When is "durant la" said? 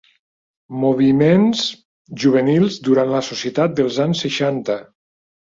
2.89-3.23